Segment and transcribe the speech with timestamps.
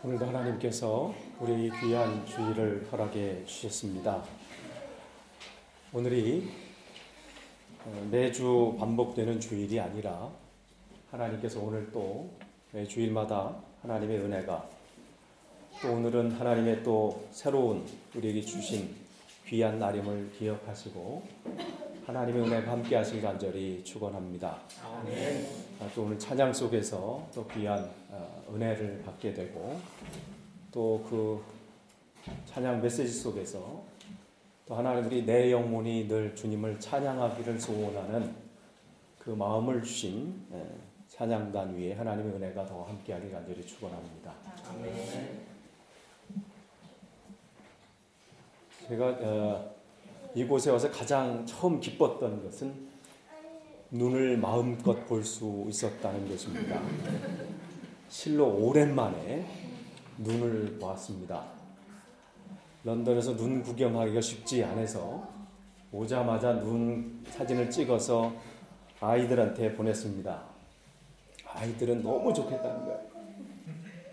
[0.00, 4.22] 오늘도 하나님께서 우리 귀한 주일을 허락해 주셨습니다.
[5.92, 6.48] 오늘이
[7.84, 10.30] 어, 매주 반복되는 주일이 아니라
[11.10, 12.30] 하나님께서 오늘 또
[12.86, 14.68] 주일마다 하나님의 은혜가
[15.82, 17.84] 또 오늘은 하나님의 또 새로운
[18.14, 18.94] 우리에게 주신
[19.48, 21.26] 귀한 날임을 기억하시고
[22.06, 24.60] 하나님의 은혜가 함께 하시길 간절히 축원합니다.
[24.80, 25.02] 아,
[25.94, 29.80] 또 오늘 찬양 속에서 또 귀한 어, 은혜를 받게 되고
[30.72, 31.42] 또 그
[32.46, 33.82] 찬양 메시지 속에서
[34.66, 38.34] 또 하나님들이 내 영혼이 늘 주님을 찬양하기를 소원하는
[39.18, 40.46] 그 마음을 주신
[41.08, 44.32] 찬양단 위에 하나님의 은혜가 더 함께하길 간절히 축원합니다.
[48.88, 49.74] 제가 어,
[50.34, 52.87] 이곳에 와서 가장 처음 기뻤던 것은
[53.90, 56.80] 눈을 마음껏 볼 수 있었다는 것입니다.
[58.08, 59.46] 실로 오랜만에
[60.18, 61.44] 눈을 보았습니다.
[62.84, 65.26] 런던에서 눈 구경하기가 쉽지 않아서
[65.92, 68.32] 오자마자 눈 사진을 찍어서
[69.00, 70.42] 아이들한테 보냈습니다.
[71.46, 73.00] 아이들은 너무 좋겠다는 거예요.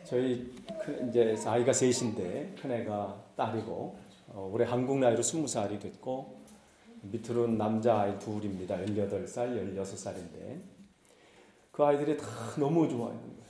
[0.05, 0.53] 저희
[1.09, 3.97] 이제 아이가 셋인데 큰애가 딸이고
[4.29, 6.35] 어, 올해 한국 나이로 20살이 됐고
[7.11, 8.77] 밑으로는 남자아이 둘입니다.
[8.77, 10.61] 18살, 16살인데
[11.71, 12.25] 그 아이들이 다
[12.57, 13.45] 너무 거예요.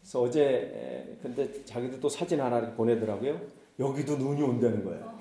[0.00, 3.40] 그래서 어제 근데 자기들 또 사진 하나 보내더라고요.
[3.78, 5.18] 여기도 눈이 온다는 거예요.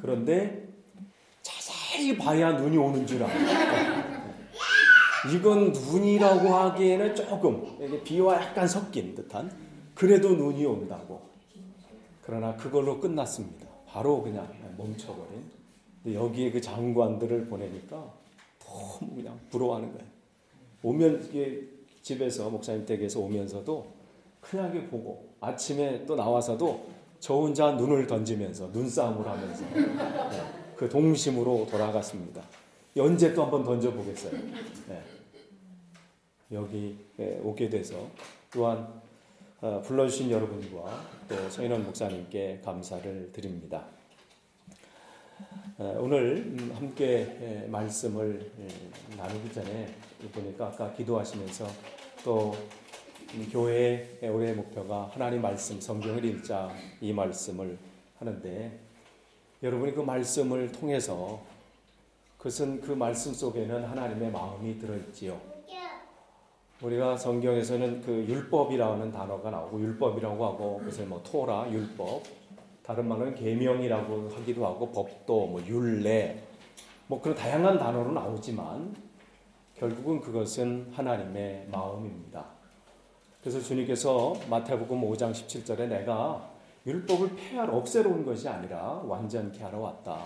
[0.00, 0.68] 그런데
[1.42, 4.18] 자세히 봐야 눈이 오는 줄 알아요.
[5.34, 9.50] 이건 눈이라고 하기에는 조금 비와 약간 섞인 듯한
[9.94, 11.28] 그래도 눈이 온다고.
[12.22, 13.66] 그러나 그걸로 끝났습니다.
[13.86, 15.57] 바로 그냥 멈춰버린.
[16.14, 18.12] 여기에 그 장관들을 보내니까
[18.58, 20.06] 너무 그냥 부러워하는 거예요.
[20.82, 21.30] 오면
[22.02, 23.86] 집에서 목사님 댁에서 오면서도
[24.40, 26.86] 크게 보고 아침에 또 나와서도
[27.20, 32.42] 저 혼자 눈을 던지면서 눈싸움을 하면서 네, 그 동심으로 돌아갔습니다.
[32.98, 34.32] 언제 또 한번 던져보겠어요.
[34.88, 35.02] 네.
[36.52, 38.08] 여기 네, 오게 돼서
[38.50, 39.00] 또한
[39.60, 43.84] 어, 불러주신 여러분과 또 서인원 목사님께 감사를 드립니다.
[45.80, 48.50] 어, 오늘 음, 함께 말씀을
[49.16, 49.86] 나누기 전에
[50.32, 51.68] 보니까 아까 기도하시면서
[52.24, 52.52] 또
[53.52, 56.68] 교회의 올해 목표가 하나님 말씀 성경을 읽자
[57.00, 57.78] 이 말씀을
[58.18, 58.76] 하는데
[59.62, 61.40] 여러분이 그 말씀을 통해서
[62.38, 65.40] 그것은 그 말씀 속에는 하나님의 마음이 들어있지요.
[66.82, 72.24] 우리가 성경에서는 그 율법이라는 단어가 나오고 율법이라고 하고 그래서 뭐 토라 율법
[72.88, 76.42] 다른 말은 계명이라고 하기도 하고 법도 뭐 율례
[77.06, 78.96] 뭐 그런 다양한 단어로 나오지만
[79.74, 82.46] 결국은 그것은 하나님의 마음입니다.
[83.42, 86.50] 그래서 주님께서 마태복음 5장 17절에 내가
[86.86, 90.24] 율법을 폐하러 없애러 온 것이 아니라 완전케 하러 왔다.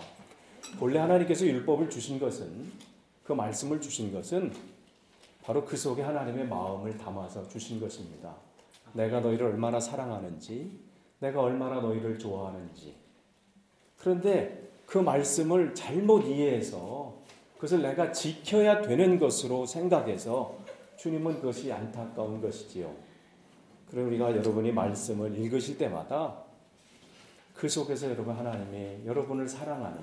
[0.78, 2.70] 본래 하나님께서 율법을 주신 것은
[3.24, 4.52] 그 말씀을 주신 것은
[5.42, 8.36] 바로 그 속에 하나님의 마음을 담아서 주신 것입니다.
[8.92, 10.91] 내가 너희를 얼마나 사랑하는지,
[11.22, 12.96] 내가 얼마나 너희를 좋아하는지.
[13.96, 17.14] 그런데 그 말씀을 잘못 이해해서
[17.54, 20.58] 그것을 내가 지켜야 되는 것으로 생각해서
[20.96, 22.92] 주님은 그것이 안타까운 것이지요.
[23.88, 26.42] 그럼 우리가 여러분이 말씀을 읽으실 때마다
[27.54, 30.00] 그 속에서 여러분 하나님이 여러분을 사랑하는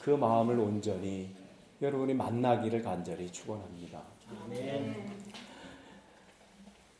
[0.00, 1.34] 그 마음을 온전히
[1.80, 4.00] 여러분이 만나기를 간절히 축원합니다.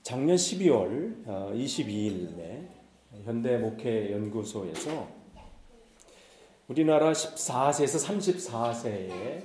[0.02, 2.81] 작년 12월 22일에 어,
[3.24, 5.08] 현대 목회 연구소에서
[6.68, 9.42] 우리나라 14세에서 34세의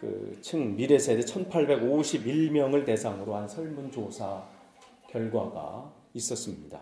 [0.00, 4.46] 그 층 미래 세대 1851명을 대상으로 한 설문조사
[5.08, 6.78] 결과가 있었습니다.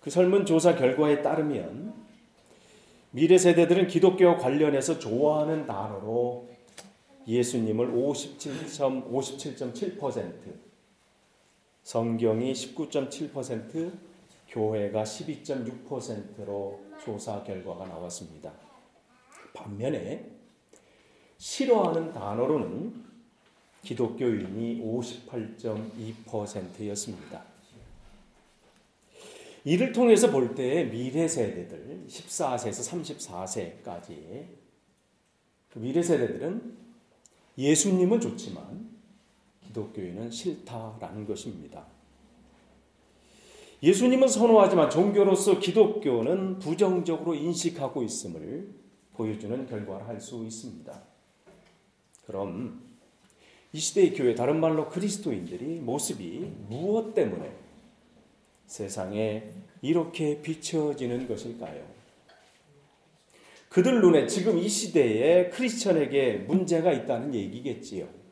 [0.00, 1.92] 그 설문조사 결과에 따르면
[3.10, 6.48] 미래 세대들은 기독교와 관련해서 좋아하는 단어로
[7.26, 10.32] 예수님을 57.57.7%, 57.7%,
[11.84, 13.92] 성경이 19.7%,
[14.48, 18.52] 교회가 12.6%로 조사 결과가 나왔습니다.
[19.52, 20.28] 반면에
[21.36, 23.04] 싫어하는 단어로는
[23.82, 27.44] 기독교인이 58.2%였습니다.
[29.64, 33.04] 이를 통해서 볼 때 미래 세대들 14세에서
[33.84, 34.46] 34세까지
[35.70, 36.78] 그 미래 세대들은
[37.58, 38.93] 예수님은 좋지만
[39.74, 41.84] 기독교인은 싫다라는 것입니다.
[43.82, 48.68] 예수님은 선호하지만 종교로서 기독교는 부정적으로 인식하고 있음을
[49.12, 51.02] 보여주는 결과를 할 수 있습니다.
[52.26, 52.82] 그럼
[53.72, 57.52] 이 시대의 교회, 다른 말로 그리스도인들이 모습이 무엇 때문에
[58.66, 59.50] 세상에
[59.82, 61.84] 이렇게 비춰지는 것일까요?
[63.68, 68.23] 그들 눈에 지금 이 시대에 크리스천에게 문제가 있다는 얘기겠지요.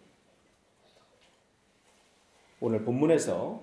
[2.64, 3.60] 오늘 본문에서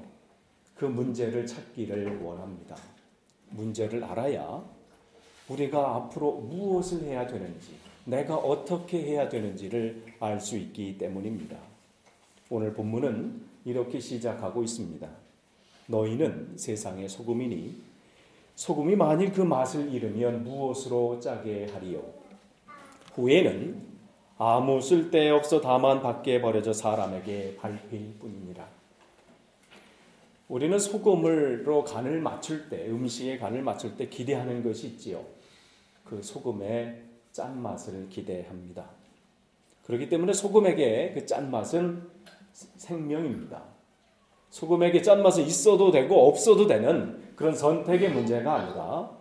[0.75, 2.75] 그 문제를 찾기를 원합니다.
[3.51, 4.61] 문제를 알아야
[5.47, 11.55] 우리가 앞으로 무엇을 해야 되는지, 내가 어떻게 해야 되는지를 알 수 있기 때문입니다.
[12.49, 15.07] 오늘 본문은 이렇게 시작하고 있습니다.
[15.87, 17.81] 너희는 세상의 소금이니
[18.55, 22.03] 소금이 만일 그 맛을 잃으면 무엇으로 짜게 하리요?
[23.13, 23.81] 후에는
[24.37, 28.78] 아무 쓸데없어 다만 밖에 버려져 사람에게 밟힐 뿐이니라.
[30.49, 35.23] 우리는 소금으로 간을 맞출 때, 음식에 간을 맞출 때 기대하는 것이 있지요.
[36.03, 38.89] 그 소금의 짠맛을 기대합니다.
[39.85, 42.01] 그렇기 때문에 소금에게 그 짠맛은
[42.51, 43.63] 생명입니다.
[44.49, 49.11] 소금에게 짠맛은 있어도 되고 없어도 되는 그런 선택의 문제가 아니라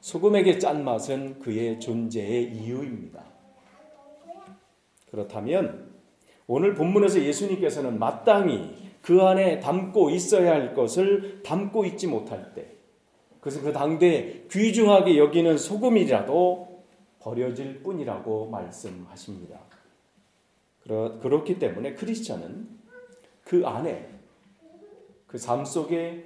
[0.00, 3.22] 소금에게 짠맛은 그의 존재의 이유입니다.
[5.12, 5.92] 그렇다면
[6.48, 12.66] 오늘 본문에서 예수님께서는 마땅히 그 안에 담고 있어야 할 것을 담고 있지 못할 때
[13.38, 16.84] 그것은 그 당대에 귀중하게 여기는 소금이라도
[17.20, 19.58] 버려질 뿐이라고 말씀하십니다.
[20.84, 22.68] 그렇기 때문에 크리스천은
[23.44, 24.08] 그 안에
[25.26, 26.24] 그 삶 속에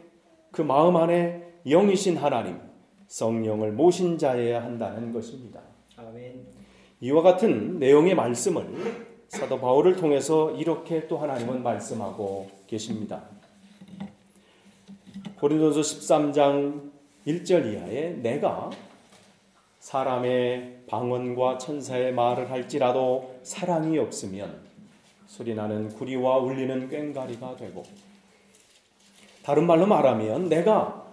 [0.51, 2.59] 그 마음 안에 영이신 하나님,
[3.07, 5.61] 성령을 모신 자여야 한다는 것입니다.
[5.97, 6.47] 아멘.
[7.01, 8.67] 이와 같은 내용의 말씀을
[9.29, 13.23] 사도 바울을 통해서 이렇게 또 하나님은 말씀하고 계십니다.
[15.39, 16.91] 고린도서 13장
[17.27, 18.71] 1절 이하에 내가
[19.81, 24.63] 사람의 방언과 천사의 말을 할지라도 사랑이 없으면
[25.27, 27.83] 소리나는 구리와 울리는 꽹가리가 되고
[29.43, 31.05] 다른 말로 말하면 내가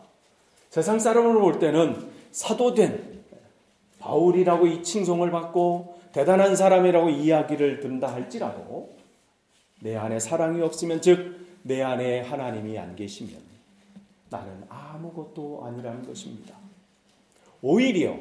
[0.69, 3.23] 세상 사람으로 볼 때는 사도된
[3.99, 8.95] 바울이라고 이 칭송을 받고 대단한 사람이라고 이야기를 든다 할지라도
[9.81, 13.35] 내 안에 사랑이 없으면 즉 내 안에 하나님이 안 계시면
[14.29, 16.55] 나는 아무것도 아니라는 것입니다.
[17.61, 18.15] 오히려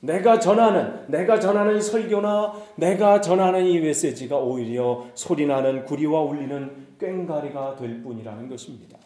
[0.00, 7.76] 내가 전하는 내가 전하는 이 설교나 내가 전하는 이 메시지가 오히려 소리나는 구리와 울리는 꽹가리가
[7.76, 8.98] 될 뿐이라는 것입니다.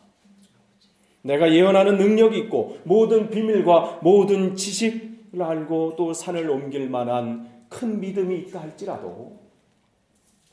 [1.23, 8.39] 내가 예언하는 능력이 있고 모든 비밀과 모든 지식을 알고 또 산을 옮길 만한 큰 믿음이
[8.41, 9.39] 있다 할지라도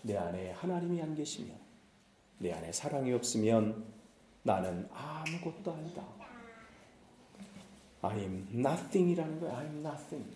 [0.02, 1.56] 내 안에 하나님이 안 계시면
[2.40, 3.86] 내 안에 사랑이 없으면
[4.44, 6.04] 나는 아무것도 아니다.
[8.02, 9.56] I am nothing이라는 거예요.
[9.56, 10.30] I am nothing.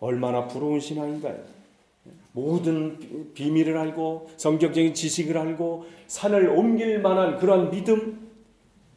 [0.00, 1.44] 얼마나 부러운 신앙인가요?
[2.32, 8.32] 모든 비밀을 알고 성격적인 지식을 알고 산을 옮길 만한 그런 믿음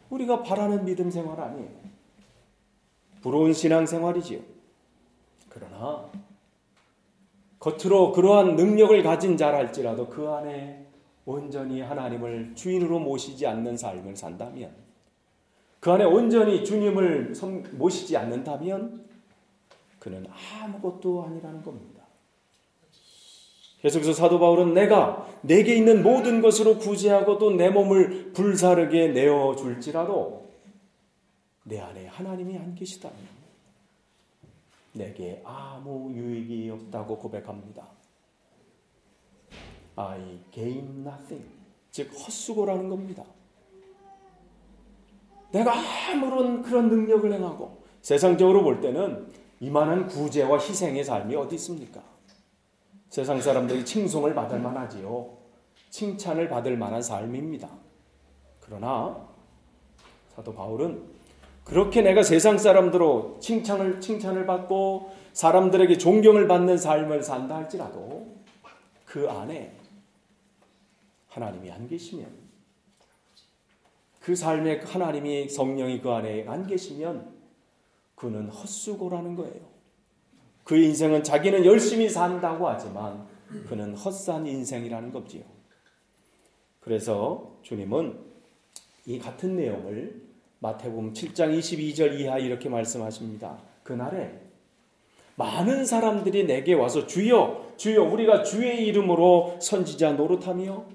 [0.09, 1.69] 우리가 바라는 믿음 생활 아니에요.
[3.21, 4.54] 부러운 신앙 생활이지요.
[5.55, 6.11] 그러나
[7.59, 10.85] 겉으로 그러한 능력을 가진 자랄지라도 그 안에
[11.25, 14.75] 온전히 하나님을 주인으로 모시지 않는 삶을 산다면
[15.79, 17.33] 그 안에 온전히 주님을
[17.71, 19.05] 모시지 않는다면
[19.99, 20.27] 그는
[20.61, 22.03] 아무것도 아니라는 겁니다.
[23.79, 30.49] 계속해서 사도 바울은 내가 내게 있는 모든 것으로 구제하고 또 내 몸을 불사르게 내어 줄지라도
[31.63, 33.34] 내 안에 하나님이 안 계시다면
[34.95, 37.85] 내게 아무 유익이 없다고 고백합니다.
[39.97, 41.45] I gain nothing.
[41.91, 43.23] 즉 헛수고라는 겁니다.
[45.51, 45.73] 내가
[46.11, 52.01] 아무런 그런 능력을 행하고 세상적으로 볼 때는 이만한 구제와 희생의 삶이 어디 있습니까?
[53.09, 55.37] 세상 사람들이 칭송을 받을 만하지요.
[55.89, 57.69] 칭찬을 받을 만한 삶입니다.
[58.59, 59.25] 그러나
[60.35, 61.14] 사도 바울은
[61.65, 68.35] 그렇게 내가 세상 사람들로 칭찬을 칭찬을 받고 사람들에게 존경을 받는 삶을 산다 할지라도
[69.03, 69.75] 그 안에
[71.27, 72.27] 하나님이 안 계시면
[74.21, 77.33] 그 삶에 하나님이 성령이 그 안에 안 계시면
[78.13, 79.75] 그는 헛수고라는 거예요.
[80.63, 83.27] 그 인생은 자기는 열심히 산다고 하지만
[83.67, 85.43] 그는 헛산 인생이라는 거지요.
[86.79, 88.19] 그래서 주님은
[89.07, 90.24] 이 같은 내용을
[90.59, 93.57] 마태복음 7장 22절 이하 이렇게 말씀하십니다.
[93.83, 94.39] 그날에
[95.35, 100.85] 많은 사람들이 내게 와서 주여 주여 우리가 주의 이름으로 선지자 노릇하며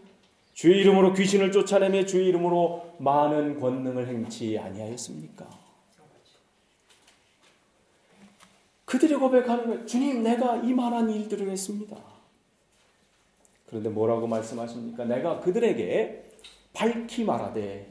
[0.54, 5.48] 주의 이름으로 귀신을 쫓아내며 주의 이름으로 많은 권능을 행치 아니하였습니까?
[8.84, 9.86] 그들이 고백하는 거예요.
[9.86, 11.96] 주님, 내가 이만한 일들을 했습니다.
[13.66, 15.04] 그런데 뭐라고 말씀하십니까?
[15.04, 16.24] 내가 그들에게
[16.72, 17.86] 밝히 말하되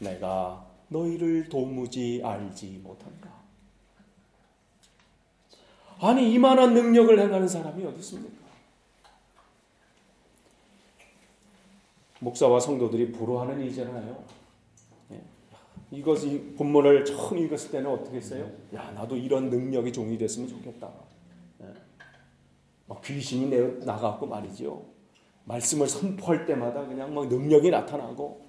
[0.00, 0.63] 내가
[0.94, 3.42] 너희를 도무지 알지 못한가?
[6.00, 8.44] 아니 이만한 능력을 행하는 사람이 어디 있습니까?
[12.20, 14.24] 목사와 성도들이 부러워하는 일이잖아요.
[15.12, 15.22] 예.
[15.90, 18.50] 이것이 본문을 처음 읽었을 때는 어떻게 했어요?
[18.74, 20.90] 야 나도 이런 능력이 종이 됐으면 좋겠다.
[21.62, 21.66] 예.
[22.86, 24.86] 막 귀신이 내 나가고 말이죠.
[25.44, 28.46] 말씀을 선포할 때마다 그냥 막 능력이 나타나고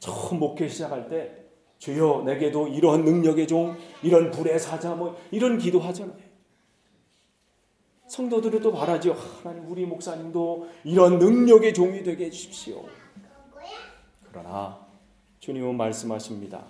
[0.00, 1.47] 처음 목회 시작할 때
[1.78, 6.28] 주여 내게도 이러한 능력의 종, 이런 불의 사자 뭐 이런 기도하잖아요.
[8.08, 9.12] 성도들이 또 바라죠.
[9.42, 12.84] 하나님 우리 목사님도 이런 능력의 종이 되게 해주십시오.
[14.30, 14.86] 그러나
[15.40, 16.64] 주님은 말씀하십니다.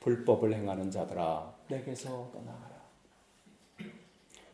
[0.00, 2.78] 불법을 행하는 자들아 내게서 떠나가라.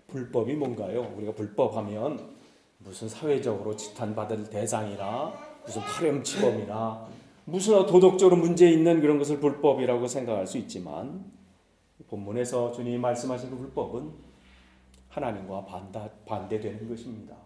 [0.06, 1.12] 불법이 뭔가요?
[1.16, 2.34] 우리가 불법하면
[2.78, 5.32] 무슨 사회적으로 지탄받을 대상이나
[5.64, 7.08] 무슨 파렴치범이나
[7.46, 11.24] 무슨 도덕적으로 문제 있는 그런 것을 불법이라고 생각할 수 있지만
[12.08, 14.10] 본문에서 주님이 말씀하신 그 불법은
[15.08, 17.36] 하나님과 반다, 반대되는 것입니다.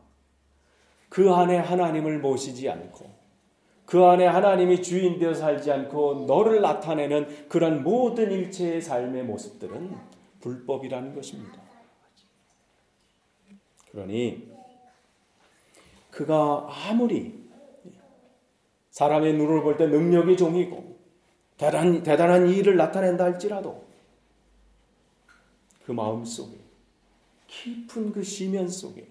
[1.09, 3.19] 그 안에 하나님을 모시지 않고
[3.85, 9.97] 그 안에 하나님이 주인 되어 살지 않고 너를 나타내는 그런 모든 일체의 삶의 모습들은
[10.41, 11.59] 불법이라는 것입니다.
[13.91, 14.53] 그러니
[16.11, 17.38] 그가 아무리
[18.99, 20.97] 사람의 눈을 볼때 능력이 종이고
[21.57, 23.85] 대단, 대단한 일을 나타낸다 할지라도
[25.87, 26.57] 그 마음 속에
[27.47, 29.07] 깊은 그 시면 속에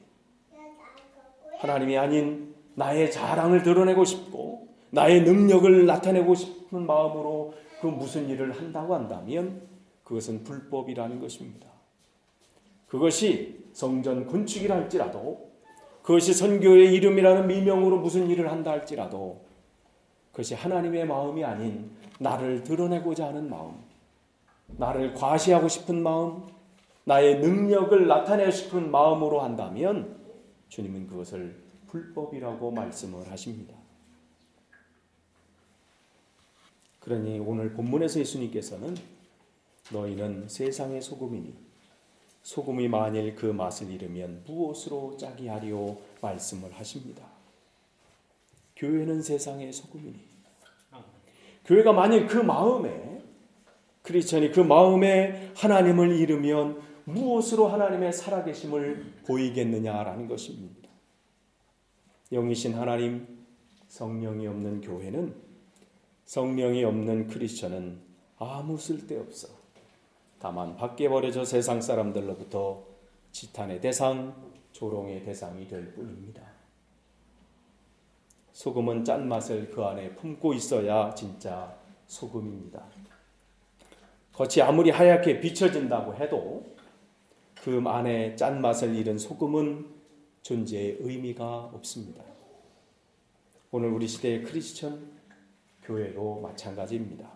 [1.60, 8.94] 하나님이 아닌 나의 자랑을 드러내고 싶고 나의 능력을 나타내고 싶은 마음으로 그 무슨 일을 한다고
[8.94, 9.62] 한다면
[10.04, 11.66] 그것은 불법이라는 것입니다.
[12.90, 15.50] 그것이 성전 건축이라 할지라도
[16.02, 19.47] 그것이 선교의 이름이라는 미명으로 무슨 일을 한다 할지라도
[20.38, 21.90] 그것이 하나님의 마음이 아닌
[22.20, 23.76] 나를 드러내고자 하는 마음,
[24.68, 26.46] 나를 과시하고 싶은 마음,
[27.06, 30.16] 나의 능력을 나타내고 싶은 마음으로 한다면
[30.70, 33.74] 주님은 그것을 불법이라고 말씀을 하십니다.
[37.00, 38.96] 그러니 오늘 본문에서 예수님께서는
[39.92, 41.56] 너희는 세상의 소금이니
[42.44, 47.26] 소금이 만일 그 맛을 잃으면 무엇으로 짜게 하리오 말씀을 하십니다.
[48.76, 50.27] 교회는 세상의 소금이니
[51.68, 53.22] 교회가 만일 그 마음에
[54.02, 60.90] 크리스천이 그 마음에 하나님을 잃으면 무엇으로 하나님의 살아계심을 보이겠느냐라는 것입니다.
[62.32, 63.46] 영이신 하나님,
[63.88, 65.36] 성령이 없는 교회는
[66.26, 68.00] 성령이 없는 크리스천은
[68.38, 69.50] 아무 쓸데없어.
[70.40, 72.86] 다만 밖에 버려져 세상 사람들로부터
[73.32, 74.36] 지탄의 대상,
[74.72, 76.47] 조롱의 대상이 될 뿐입니다.
[78.58, 82.84] 소금은 짠맛을 그 안에 품고 있어야 진짜 소금입니다.
[84.34, 86.66] 겉이 아무리 하얗게 비춰진다고 해도
[87.62, 89.86] 그 안에 짠맛을 잃은 소금은
[90.42, 92.24] 존재의 의미가 없습니다.
[93.70, 95.08] 오늘 우리 시대의 크리스천
[95.84, 97.30] 교회도 마찬가지입니다.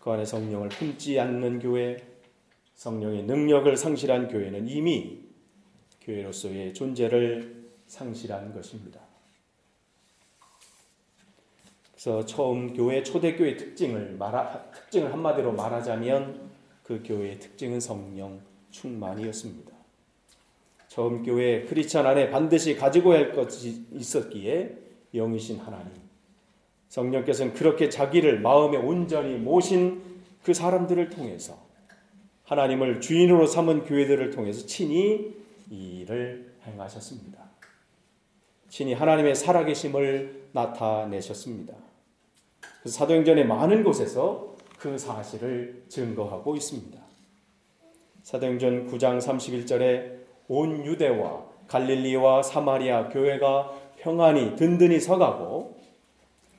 [0.00, 1.96] 그 안에 성령을 품지 않는 교회,
[2.74, 5.20] 성령의 능력을 상실한 교회는 이미
[6.00, 9.09] 교회로서의 존재를 상실한 것입니다.
[12.02, 16.50] 그래서 처음 교회 초대교회 특징을 말하, 특징을 한마디로 말하자면
[16.82, 18.40] 그 교회의 특징은 성령
[18.70, 19.70] 충만이었습니다.
[20.88, 24.78] 처음 교회 크리스천 안에 반드시 가지고 할 것이 있었기에
[25.12, 25.92] 영이신 하나님,
[26.88, 30.02] 성령께서는 그렇게 자기를 마음에 온전히 모신
[30.42, 31.58] 그 사람들을 통해서
[32.44, 35.36] 하나님을 주인으로 삼은 교회들을 통해서 친히
[35.68, 37.38] 이 일을 행하셨습니다.
[38.70, 41.89] 친히 하나님의 살아계심을 나타내셨습니다.
[42.84, 46.98] 사도행전의 많은 곳에서 그 사실을 증거하고 있습니다.
[48.22, 55.76] 사도행전 9장 31절에 온 유대와 갈릴리와 사마리아 교회가 평안히 든든히 서가고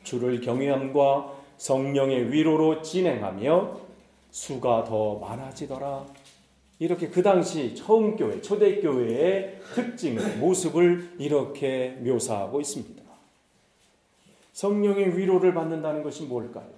[0.03, 3.79] 주를 경외함과 성령의 위로로 진행하며
[4.29, 6.05] 수가 더 많아지더라.
[6.79, 13.00] 이렇게 그 당시 처음 교회, 초대 교회의 특징을 모습을 이렇게 묘사하고 있습니다.
[14.61, 16.69] 성령의 위로를 받는다는 것이 뭘까요?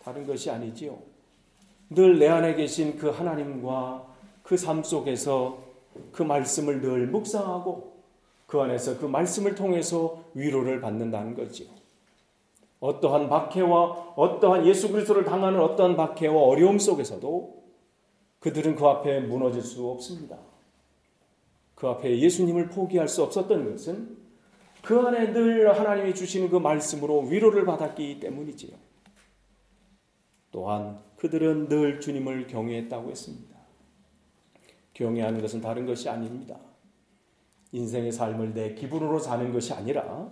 [0.00, 0.96] 다른 것이 아니지요.
[1.90, 4.06] 늘 내 안에 계신 그 하나님과
[4.44, 5.58] 그 삶 속에서
[6.12, 7.94] 그 말씀을 늘 묵상하고
[8.46, 11.68] 그 안에서 그 말씀을 통해서 위로를 받는다는 거지요.
[12.78, 17.60] 어떠한 박해와 어떠한 예수 그리스도를 당하는 어떠한 박해와 어려움 속에서도
[18.38, 20.38] 그들은 그 앞에 무너질 수 없습니다.
[21.74, 24.29] 그 앞에 예수님을 포기할 수 없었던 것은
[24.82, 28.76] 그 안에 늘 하나님이 주시는 그 말씀으로 위로를 받았기 때문이지요.
[30.50, 33.56] 또한 그들은 늘 주님을 경외했다고 했습니다.
[34.94, 36.58] 경외하는 것은 다른 것이 아닙니다.
[37.72, 40.30] 인생의 삶을 내 기분으로 사는 것이 아니라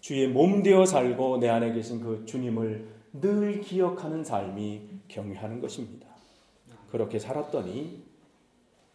[0.00, 6.08] 주의 몸 되어 살고 내 안에 계신 그 주님을 늘 기억하는 삶이 경외하는 것입니다.
[6.90, 8.02] 그렇게 살았더니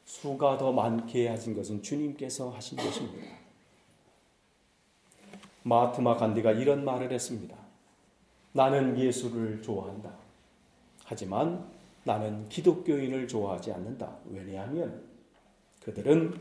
[0.04, 3.35] 수가 더 많게 하신 것은 주님께서 하신 것입니다.
[5.66, 7.56] 마트마 간디가 이런 말을 했습니다.
[8.52, 10.12] 나는 예수를 좋아한다.
[11.04, 11.66] 하지만
[12.04, 14.16] 나는 기독교인을 좋아하지 않는다.
[14.30, 15.02] 왜냐하면
[15.84, 16.36] 그들은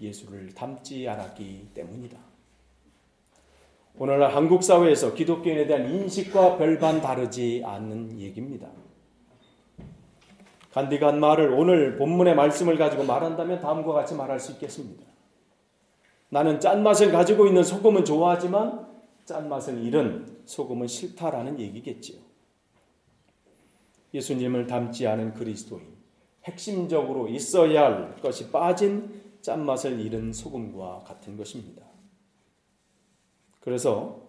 [0.00, 2.16] 예수를 닮지 않았기 때문이다.
[3.98, 8.68] 오늘날 한국 사회에서 기독교인에 대한 인식과 별반 다르지 않는 얘기입니다.
[10.72, 15.11] 간디가 한 말을 오늘 본문의 말씀을 가지고 말한다면 다음과 같이 말할 수 있겠습니다.
[16.32, 18.88] 나는 짠맛을 가지고 있는 소금은 좋아하지만
[19.26, 22.16] 짠맛을 잃은 소금은 싫다라는 얘기겠지요.
[24.14, 25.86] 예수님을 닮지 않은 그리스도인,
[26.44, 31.82] 핵심적으로 있어야 할 것이 빠진 짠맛을 잃은 소금과 같은 것입니다.
[33.60, 34.22] 그래서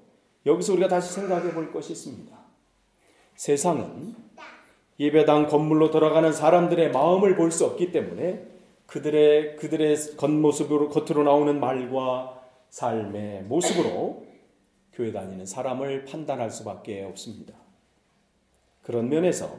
[0.45, 2.37] 여기서 우리가 다시 생각해 볼 것이 있습니다.
[3.35, 4.13] 세상은
[4.99, 8.52] 예배당 건물로 돌아가는 사람들의 마음을 볼 수 없기 때문에
[8.85, 14.25] 그들의 그들의 겉모습으로 겉으로 나오는 말과 삶의 모습으로
[14.93, 17.53] 교회 다니는 사람을 판단할 수밖에 없습니다.
[18.81, 19.49] 그런 면에서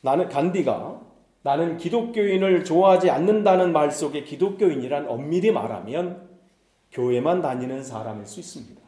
[0.00, 1.00] 나는 간디가
[1.42, 6.28] 나는 기독교인을 좋아하지 않는다는 말 속에 기독교인이란 엄밀히 말하면
[6.90, 8.80] 교회만 다니는 사람일 수 있습니다.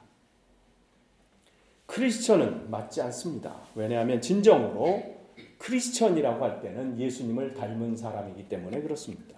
[1.87, 3.61] 크리스천은 맞지 않습니다.
[3.75, 5.17] 왜냐하면 진정으로
[5.59, 9.36] 크리스천이라고 할 때는 예수님을 닮은 사람이기 때문에 그렇습니다.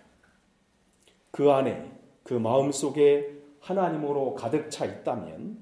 [1.31, 1.91] 그 안에
[2.23, 5.59] 그 마음 속에 하나님으로 가득 차 있다면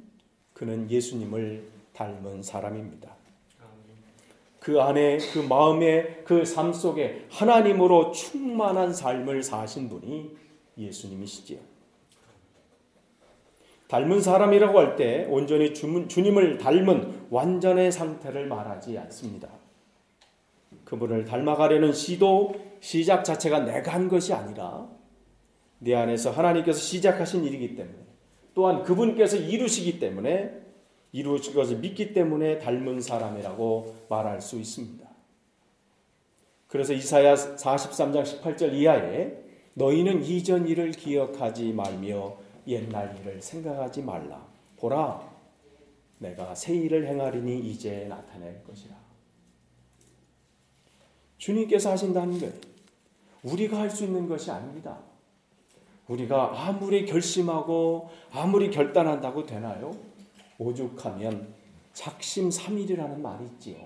[0.53, 3.15] 그는 예수님을 닮은 사람입니다.
[4.61, 10.37] 그 안에 그 마음에 그 삶 속에 하나님으로 충만한 삶을 사신 분이
[10.77, 11.59] 예수님이시지요.
[13.89, 19.49] 닮은 사람이라고 할 때 온전히 주님을 닮은 완전의 상태를 말하지 않습니다.
[20.85, 24.89] 그분을 닮아가려는 시도, 시작 자체가 내가 한 것이 아니라
[25.79, 27.99] 내 안에서 하나님께서 시작하신 일이기 때문에
[28.55, 30.51] 또한 그분께서 이루시기 때문에
[31.13, 35.07] 이루어질 것을 믿기 때문에 닮은 사람이라고 말할 수 있습니다.
[36.69, 39.33] 그래서 이사야 43장 18절 이하에
[39.75, 42.37] 너희는 이전 일을 기억하지 말며
[42.67, 44.47] 옛날 일을 생각하지 말라.
[44.79, 45.37] 보라,
[46.19, 48.97] 내가 새 일을 행하리니 이제 나타낼 것이라.
[51.39, 52.53] 주님께서 하신다는 거예요.
[53.43, 54.99] 우리가 할 수 있는 것이 아닙니다.
[56.09, 59.93] 우리가 아무리 결심하고 아무리 결단한다고 되나요?
[60.59, 61.53] 오죽하면
[61.93, 63.77] 작심 3일이라는 말이 있지요.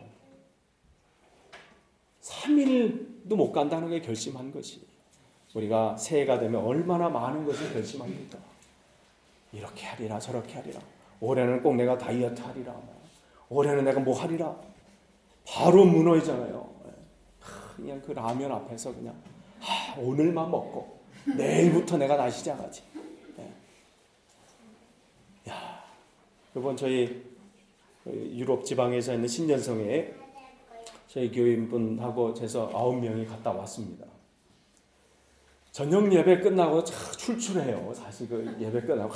[2.20, 4.86] 3일도 못 간다는 게 결심한 것이.
[5.54, 8.38] 우리가 새해가 되면 얼마나 많은 것을 결심합니까?
[9.52, 10.80] 이렇게 하리라 저렇게 하리라.
[11.20, 12.74] 올해는 꼭 내가 다이어트 하리라.
[13.48, 14.54] 올해는 내가 뭐 하리라.
[15.46, 16.70] 바로 무너지잖아요.
[17.76, 19.14] 그냥 그 라면 앞에서 그냥
[19.58, 22.82] 하, 오늘만 먹고 내일부터 내가 다시 시작하지.
[25.48, 25.84] 야,
[26.56, 27.22] 이번 저희
[28.06, 30.14] 유럽 지방에서 있는 신년성에
[31.08, 34.06] 저희 교인분하고 제서 아홉 명이 갔다 왔습니다.
[35.72, 37.92] 저녁 예배 끝나고 출출해요.
[37.94, 39.14] 사실 그 예배 끝나고.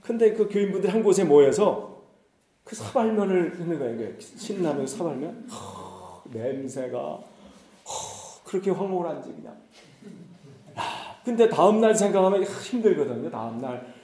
[0.00, 2.02] 근데 그 교인분들 한 곳에 모여서
[2.64, 4.20] 그 사발면을 하는 거예요.
[4.20, 5.48] 신라면 사발면.
[5.48, 7.24] 허, 냄새가 허,
[8.44, 9.56] 그렇게 황홀한지 그냥.
[11.28, 13.30] 야, 근데 다음날 생각하면 힘들거든요.
[13.30, 13.94] 다음날.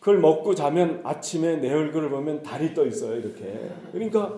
[0.00, 3.16] 그걸 먹고 자면 아침에 내 얼굴을 보면 달이 떠 있어요.
[3.16, 3.70] 이렇게.
[3.92, 4.36] 그러니까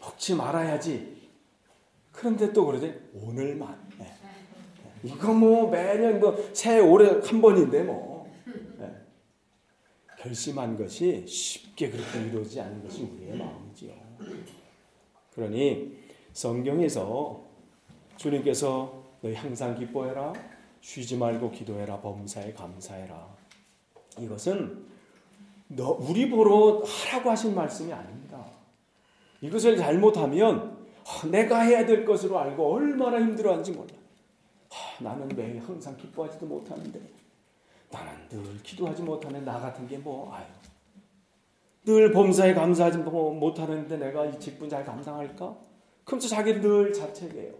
[0.00, 1.16] 먹지 말아야지.
[2.12, 2.94] 그런데 또 그러지.
[3.14, 3.88] 오늘만.
[5.04, 8.28] 이거 뭐 매년 뭐 새해 올해 한 번인데 뭐
[8.78, 8.92] 네.
[10.18, 13.92] 결심한 것이 쉽게 그렇게 이루어지지 않는 것이 우리의 마음이지요.
[15.34, 15.96] 그러니
[16.32, 17.44] 성경에서
[18.16, 20.32] 주님께서 너희 항상 기뻐해라,
[20.80, 23.36] 쉬지 말고 기도해라, 범사에 감사해라.
[24.18, 24.86] 이것은
[25.68, 28.44] 너 우리 보러 하라고 하신 말씀이 아닙니다.
[29.40, 30.86] 이것을 잘못하면
[31.30, 33.88] 내가 해야 될 것으로 알고 얼마나 힘들어하는지 몰라.
[35.00, 37.00] 나는 왜 항상 기뻐하지도 못하는데
[37.90, 40.44] 나는 늘 기도하지 못하는 나 같은 게 뭐 아유
[41.84, 45.56] 늘 범사에 감사하지 뭐 못하는데 내가 이 직분 잘 감당할까?
[46.04, 47.54] 그럼 자기를 늘 자책해요.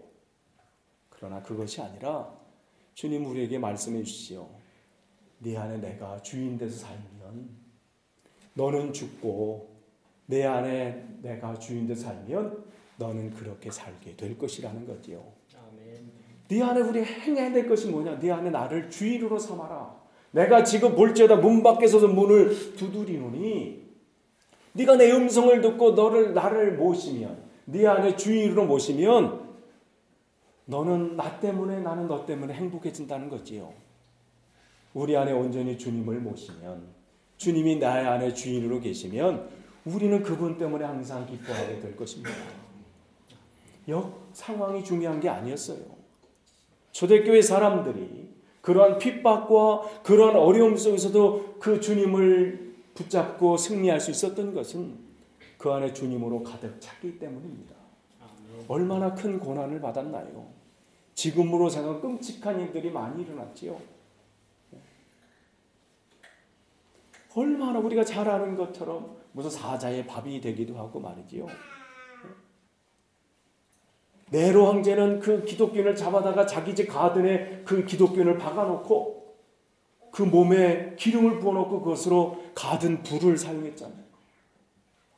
[1.09, 2.31] 그러나 그것이 아니라
[2.99, 4.45] 주님 우리에게 말씀해 주시오.
[5.37, 7.49] 네 안에 내가 주인 돼서 살면
[8.55, 9.69] 너는 죽고
[10.25, 12.61] 내 안에 내가 주인 돼서 살면
[12.97, 15.23] 너는 그렇게 살게 될 것이라는 거지요.
[15.55, 16.11] 아멘.
[16.49, 18.19] 네 안에 우리 행해야 될 것이 뭐냐?
[18.19, 19.95] 네 안에 나를 주인으로 삼아라.
[20.31, 23.81] 내가 지금 볼지어다 문 밖에 서서 문을 두드리노니
[24.73, 29.38] 네가 내 음성을 듣고 너를 나를 모시면 네 안에 주인으로 모시면
[30.69, 33.73] 너는 나 때문에 나는 너 때문에 행복해진다는 거지요.
[34.93, 36.83] 우리 안에 온전히 주님을 모시면
[37.37, 39.49] 주님이 나의 안에 주인으로 계시면
[39.85, 42.31] 우리는 그분 때문에 항상 기뻐하게 될 것입니다.
[43.87, 45.79] 역 상황이 중요한 게 아니었어요.
[46.91, 48.29] 초대교회 사람들이
[48.61, 54.99] 그러한 핍박과 그러한 어려움 속에서도 그 주님을 붙잡고 승리할 수 있었던 것은
[55.57, 57.75] 그 안에 주님으로 가득 찼기 때문입니다.
[58.67, 60.58] 얼마나 큰 고난을 받았나요?
[61.19, 63.77] 지금으로 생각 끔찍한 일들이 많이 일어났지요.
[67.35, 71.47] 얼마나 우리가 잘 아는 것처럼 무슨 사자의 밥이 되기도 하고 말이지요.
[74.31, 79.35] 네로 황제는 그 기독균을 잡아다가 자기 집 가든에 그 기독균을 박아놓고
[80.11, 84.05] 그 몸에 기름을 부어놓고 그것으로 가든 불을 사용했잖아요.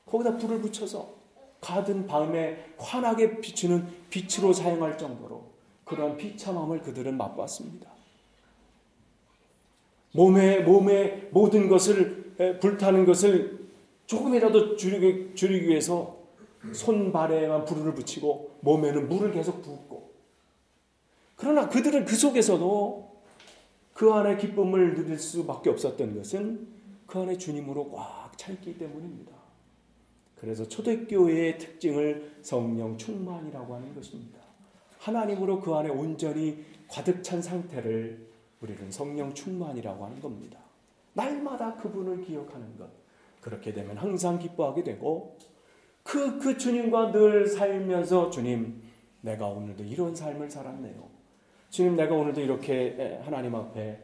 [0.08, 1.14] 거기다 불을 붙여서
[1.62, 5.51] 가든 밤에 환하게 비추는 빛으로 사용할 정도로
[5.92, 7.92] 그러한 비참함을 그들은 맛봤습니다.
[10.14, 13.60] 몸에 몸에 모든 것을 불타는 것을
[14.06, 16.18] 조금이라도 줄이기, 줄이기 위해서
[16.74, 20.12] 손발에만 불을 붙이고 몸에는 물을 계속 붓고
[21.36, 23.12] 그러나 그들은 그 속에서도
[23.94, 26.68] 그 안에 기쁨을 누릴 수밖에 없었던 것은
[27.06, 29.32] 그 안에 주님으로 꽉 찼기 때문입니다.
[30.40, 34.41] 그래서 초대교회의 특징을 성령 충만이라고 하는 것입니다.
[35.02, 38.28] 하나님으로 그 안에 온전히 가득 찬 상태를
[38.62, 40.60] 우리는 성령 충만이라고 하는 겁니다.
[41.14, 42.88] 날마다 그분을 기억하는 것.
[43.42, 45.38] 그렇게 되면 항상 기뻐하게 되고
[46.04, 48.82] 그, 그 주님과 늘 살면서 주님,
[49.22, 51.10] 내가 오늘도 이런 삶을 살았네요.
[51.70, 54.04] 주님, 내가 오늘도 이렇게 하나님 앞에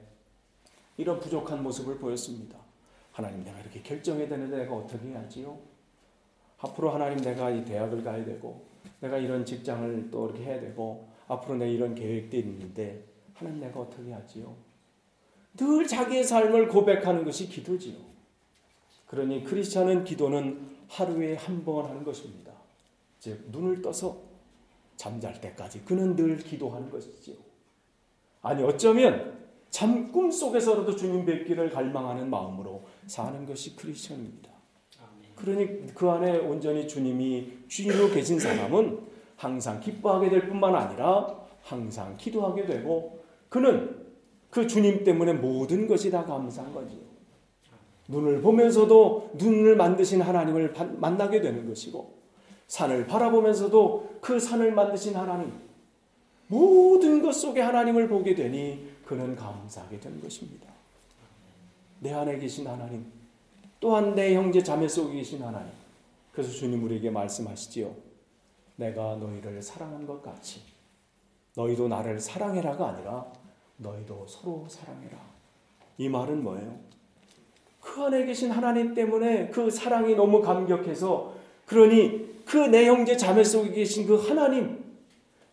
[0.97, 2.57] 이런 부족한 모습을 보였습니다.
[3.11, 5.57] 하나님, 내가 이렇게 결정해야 되는데 내가 어떻게 해야지요?
[6.59, 8.66] 앞으로 하나님, 내가 이 대학을 가야 되고,
[8.99, 14.11] 내가 이런 직장을 또 이렇게 해야 되고, 앞으로 내 이런 계획들이 있는데, 하나님, 내가 어떻게
[14.11, 14.55] 하지요?
[15.55, 17.95] 늘 자기의 삶을 고백하는 것이 기도지요.
[19.07, 22.51] 그러니 크리스찬은 기도는 하루에 한 번 하는 것입니다.
[23.19, 24.21] 즉 눈을 떠서
[24.95, 27.35] 잠잘 때까지 그는 늘 기도하는 것이지요.
[28.41, 29.37] 아니 어쩌면
[29.69, 34.51] 잠 꿈 속에서라도 주님 뵙기를 갈망하는 마음으로 사는 것이 크리스천입니다.
[35.37, 38.99] 그러니 그 안에 온전히 주님이 주인으로 계신 사람은
[39.35, 43.19] 항상 기뻐하게 될 뿐만 아니라 항상 기도하게 되고
[43.49, 44.07] 그는
[44.49, 47.01] 그 주님 때문에 모든 것이 다 감사한 거지요.
[48.07, 52.17] 눈을 보면서도 눈을 만드신 하나님을 만나게 되는 것이고
[52.67, 55.51] 산을 바라보면서도 그 산을 만드신 하나님
[56.47, 60.67] 모든 것 속에 하나님을 보게 되니 그는 감사하게 되는 것입니다.
[61.99, 63.16] 내 안에 계신 하나님
[63.79, 65.71] 또한 내 형제 자매 속에 계신 하나님
[66.33, 67.91] 그래서 주님 우리에게 말씀하시지요.
[68.75, 70.61] 내가 너희를 사랑한 것 같이
[71.55, 73.25] 너희도 나를 사랑해라가 아니라
[73.77, 75.17] 너희도 서로 사랑해라.
[75.97, 76.77] 이 말은 뭐예요?
[77.81, 81.33] 그 안에 계신 하나님 때문에 그 사랑이 너무 감격해서
[81.65, 84.83] 그러니 그 내 형제 자매 속에 계신 그 하나님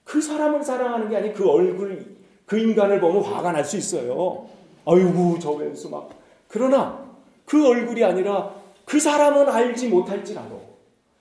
[0.05, 2.15] 그 사람을 사랑하는 게 아니 그 얼굴
[2.47, 4.47] 그 인간을 보면 화가 날 수 있어요.
[4.85, 6.11] 아이고 저 왼수 막
[6.49, 7.04] 그러나
[7.45, 8.55] 그 얼굴이 아니라
[8.85, 10.75] 그 사람은 알지 못할지라도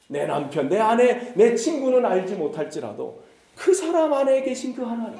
[0.07, 3.23] 내 남편 내 아내 내 친구는 알지 못할지라도
[3.55, 5.19] 그 사람 안에 계신 그 하나님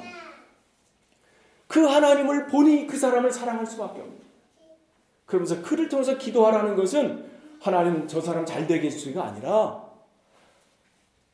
[1.66, 4.24] 그 하나님을 보니 그 사람을 사랑할 수밖에 없는
[5.26, 9.84] 그러면서 그를 통해서 기도하라는 것은 하나님 저 사람 잘 되게 해주기가 아니라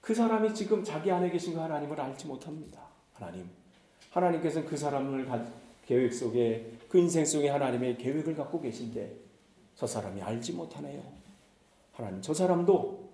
[0.00, 2.80] 그 사람이 지금 자기 안에 계신 그 하나님을 알지 못합니다.
[3.14, 3.48] 하나님.
[4.10, 5.28] 하나님께서는 그 사람을
[5.86, 9.29] 계획 속에 그 인생 속에 하나님의 계획을 갖고 계신데
[9.80, 11.02] 저 사람이 알지 못하네요.
[11.94, 13.08] 하나님 저 사람도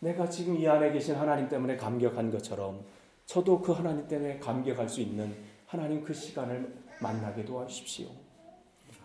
[0.00, 2.84] 내가 지금 이 안에 계신 하나님 때문에 감격한 것처럼
[3.24, 5.32] 저도 그 하나님 때문에 감격할 수 있는
[5.66, 8.08] 하나님 그 시간을 만나게 도와주십시오.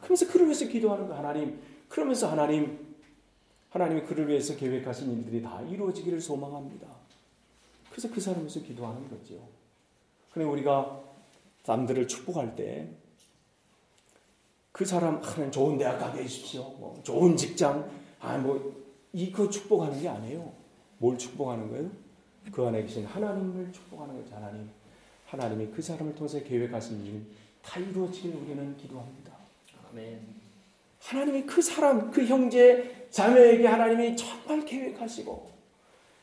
[0.01, 1.61] 그러면서 그를 위해서 기도하는 거 하나님.
[1.87, 2.95] 그러면서 하나님
[3.69, 6.87] 하나님이 그를 위해서 계획하신 일들이 다 이루어지기를 소망합니다.
[7.91, 9.35] 그래서 그 사람에서 기도하는 거죠.
[10.31, 10.99] 그래 우리가
[11.67, 12.89] 남들을 축복할 때
[14.73, 16.63] 그 사람 하나님 좋은 대학 가게 해주십시오.
[16.79, 18.83] 뭐 좋은 직장 아 뭐
[19.13, 20.51] 이거 축복하는 게 아니에요.
[20.97, 21.89] 뭘 축복하는 거예요?
[22.51, 24.35] 그 안에 계신 하나님을 축복하는 거죠.
[24.35, 24.69] 하나님
[25.27, 29.31] 하나님이 그 사람을 통해서 계획하신 일 다 이루어지길 우리는 기도합니다.
[29.91, 30.19] 아멘.
[30.99, 35.49] 하나님이 그 사람, 그 형제, 자매에게 하나님이 정말 계획하시고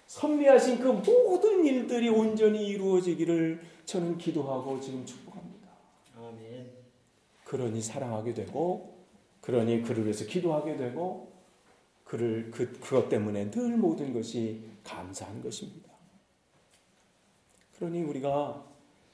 [0.07, 4.99] 선미하신 그 모든 일들이 온전히 이루어지기를 저는 기도하고 지금.
[5.01, 5.20] 아멘.
[7.51, 8.95] 그러니 사랑하게 되고
[9.41, 11.33] 그러니 그를 위해서 기도하게 되고
[12.05, 15.91] 그를 그 그것 때문에 늘 모든 것이 감사한 것입니다.
[17.77, 18.65] 그러니 우리가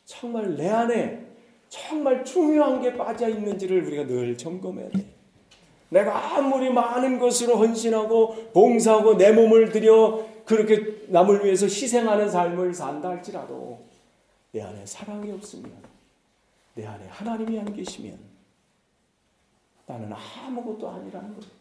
[0.04, 1.26] 정말 내 안에
[1.70, 5.06] 정말 중요한 게 빠져 있는지를 우리가 늘 점검해야 돼.
[5.88, 13.08] 내가 아무리 많은 것으로 헌신하고 봉사하고 내 몸을 들여 그렇게 남을 위해서 희생하는 삶을 산다
[13.08, 13.78] 할지라도
[14.52, 15.95] 내 안에 사랑이 없으면
[16.76, 18.18] 내 안에 하나님이 안 계시면
[19.86, 21.52] 나는 아무것도 아니라는 거예요.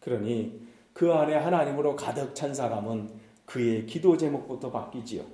[0.00, 0.60] 그러니
[0.92, 5.24] 그 안에 하나님으로 가득 찬 사람은 그의 기도 제목부터 바뀌지요.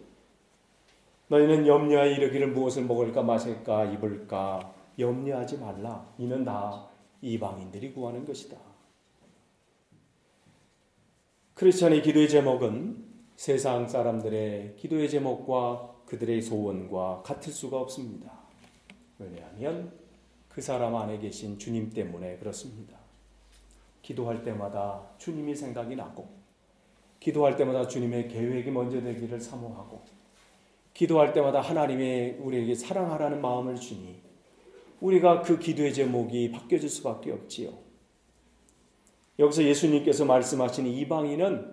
[1.28, 6.06] 너희는 염려하여 이르기를 무엇을 먹을까 마실까 입을까 염려하지 말라.
[6.18, 6.86] 이는 다
[7.22, 8.58] 이방인들이 구하는 것이다.
[11.54, 13.04] 크리스천의 기도의 제목은
[13.36, 18.32] 세상 사람들의 기도의 제목과 그들의 소원과 같을 수가 없습니다.
[19.20, 19.92] 왜냐하면
[20.48, 22.98] 그 사람 안에 계신 주님 때문에 그렇습니다.
[24.02, 26.28] 기도할 때마다 주님이 생각이 나고,
[27.20, 30.02] 기도할 때마다 주님의 계획이 먼저 되기를 사모하고,
[30.94, 34.20] 기도할 때마다 하나님의 우리에게 사랑하라는 마음을 주니,
[35.00, 37.72] 우리가 그 기도의 제목이 바뀌어질 수밖에 없지요.
[39.38, 41.72] 여기서 예수님께서 말씀하시는 이방인은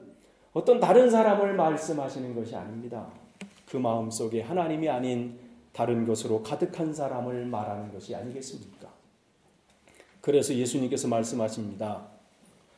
[0.53, 3.11] 어떤 다른 사람을 말씀하시는 것이 아닙니다.
[3.67, 5.39] 그 마음 속에 하나님이 아닌
[5.73, 8.87] 다른 것으로 가득한 사람을 말하는 것이 아니겠습니까?
[10.21, 12.07] 그래서 예수님께서 말씀하십니다.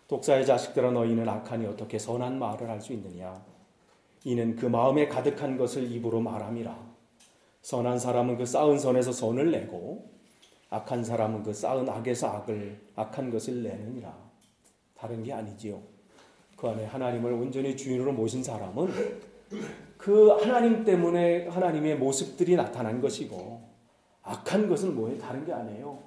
[0.08, 3.42] 독사의 자식들아 너희는 악하니 어떻게 선한 말을 할 수 있느냐?
[4.26, 6.78] 이는 그 마음에 가득한 것을 입으로 말함이라.
[7.62, 10.10] 선한 사람은 그 쌓은 선에서 선을 내고
[10.72, 14.14] 악한 사람은 그 쌓은 악에서 악을 악한 것을 내느니라.
[14.96, 15.82] 다른 게 아니지요.
[16.58, 19.20] 그 안에 하나님을 온전히 주인으로 모신 사람은
[20.00, 23.62] 그 하나님 때문에 하나님의 모습들이 나타난 것이고
[24.24, 25.20] 악한 것은 뭐예요?
[25.20, 26.00] 다른 게 아니에요.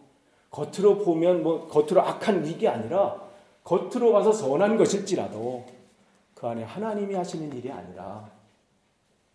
[0.50, 3.22] 겉으로 보면 뭐 겉으로 악한 이게 아니라
[3.64, 5.66] 겉으로 봐서 선한 것일지라도
[6.34, 8.30] 그 안에 하나님이 하시는 일이 아니라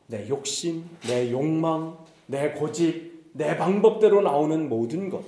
[0.08, 5.24] 내 욕심, 내 욕망, 내 고집, 내 방법대로 나오는 모든 것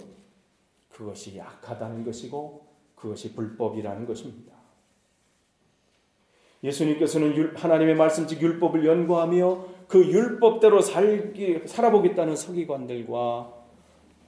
[0.91, 2.65] 그것이 악하다는 것이고
[2.95, 4.58] 그것이 불법이라는 것입니다.
[6.63, 13.53] 예수님께서는 하나님의 말씀 즉 율법을 연구하며 그 율법대로 살기 살아보겠다는 서기관들과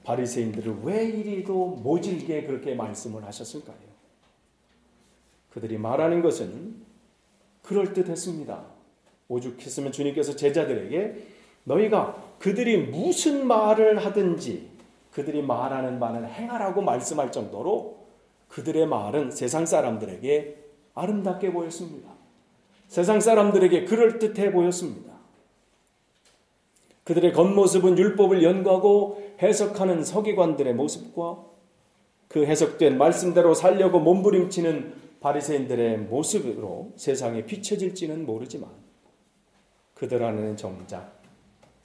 [0.04, 3.92] 바리새인들을 왜 이리도 모질게 그렇게 말씀을 하셨을까요?
[5.50, 6.76] 그들이 말하는 것은
[7.62, 8.64] 그럴 듯했습니다.
[9.28, 11.26] 오죽했으면 주님께서 제자들에게
[11.64, 14.70] 너희가 그들이 무슨 말을 하든지
[15.12, 18.02] 그들이 말하는 말은 행하라고 말씀할 정도로
[18.48, 20.58] 그들의 말은 세상 사람들에게
[20.94, 22.10] 아름답게 보였습니다.
[22.92, 25.14] 세상 사람들에게 그럴듯해 보였습니다.
[27.04, 31.42] 그들의 겉모습은 율법을 연구하고 해석하는 서기관들의 모습과
[32.28, 38.68] 그 해석된 말씀대로 살려고 몸부림치는 바리새인들의 모습으로 세상에 비춰질지는 모르지만
[39.94, 41.18] 그들 안에는 정작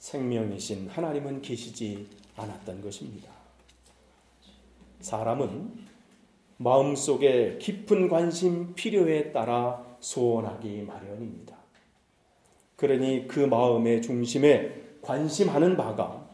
[0.00, 3.32] 생명이신 하나님은 계시지 않았던 것입니다.
[5.00, 5.72] 사람은
[6.58, 11.56] 마음속에 깊은 관심 필요에 따라 소원하기 마련입니다.
[12.76, 16.28] 그러니 그 마음의 중심에 관심하는 바가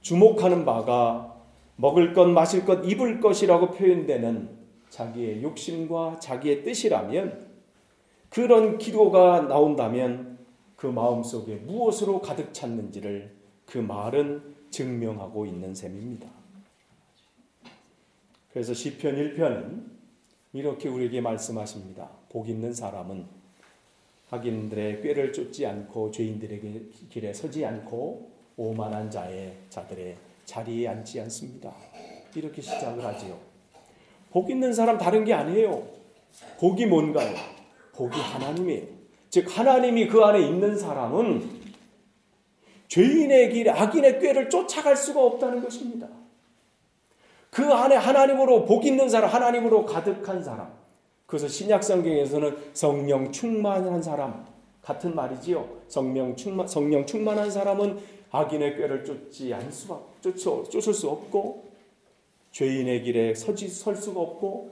[0.00, 1.36] 주목하는 바가
[1.76, 4.58] 먹을 것, 마실 것, 입을 것이라고 표현되는
[4.90, 7.46] 자기의 욕심과 자기의 뜻이라면
[8.30, 10.38] 그런 기도가 나온다면
[10.76, 13.34] 그 마음 속에 무엇으로 가득 찼는지를
[13.66, 16.28] 그 말은 증명하고 있는 셈입니다.
[18.52, 19.84] 그래서 시편 1편은
[20.52, 22.17] 이렇게 우리에게 말씀하십니다.
[22.30, 23.26] 복 있는 사람은
[24.30, 31.72] 악인들의 꾀를 쫓지 않고 죄인들에게 길에 서지 않고 오만한 자의 자들의 자리에 앉지 않습니다.
[32.34, 33.38] 이렇게 시작을 하지요.
[34.30, 35.86] 복 있는 사람 다른 게 아니에요.
[36.58, 37.34] 복이 뭔가요?
[37.94, 38.86] 복이 하나님이에요.
[39.30, 41.58] 즉 하나님이 그 안에 있는 사람은
[42.88, 46.08] 죄인의 길, 악인의 꾀를 쫓아갈 수가 없다는 것입니다.
[47.50, 50.77] 그 안에 하나님으로 복 있는 사람, 하나님으로 가득한 사람.
[51.28, 54.46] 그래서 신약 성경에서는 성령 충만한 사람
[54.80, 55.68] 같은 말이지요.
[55.86, 57.98] 성령 충만 성령 충만한 사람은
[58.30, 61.64] 악인의 꾀를 쫓지 않을 수가 쫓어, 쫓을 수 없고
[62.52, 64.70] 죄인의 길에 서지 설 수가 없고